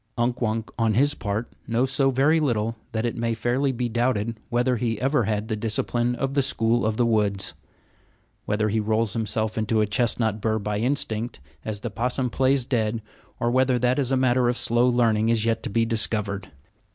Unk 0.17 0.41
Wunk, 0.41 0.71
on 0.79 0.95
his 0.95 1.13
part, 1.13 1.53
knows 1.67 1.91
so 1.91 2.09
very 2.09 2.39
little 2.39 2.75
that 2.91 3.05
it 3.05 3.15
may 3.15 3.35
fairly 3.35 3.71
be 3.71 3.87
doubted 3.87 4.39
whether 4.49 4.77
he 4.77 4.99
ever 4.99 5.25
had 5.25 5.47
the 5.47 5.55
discipline 5.55 6.15
of 6.15 6.33
the 6.33 6.41
school 6.41 6.87
of 6.87 6.97
the 6.97 7.05
woods. 7.05 7.53
Whether 8.45 8.69
he 8.69 8.79
rolls 8.79 9.13
himself 9.13 9.59
into 9.59 9.79
a 9.79 9.85
chestnut 9.85 10.41
bur 10.41 10.57
by 10.57 10.79
instinct, 10.79 11.39
as 11.63 11.81
the 11.81 11.91
possum 11.91 12.31
plays 12.31 12.65
dead, 12.65 13.03
or 13.39 13.51
whether 13.51 13.77
that 13.77 13.99
is 13.99 14.11
a 14.11 14.17
matter 14.17 14.49
of 14.49 14.57
slow 14.57 14.87
learning 14.89 15.29
is 15.29 15.45
yet 15.45 15.61
to 15.61 15.69
be 15.69 15.85
discovered. 15.85 16.49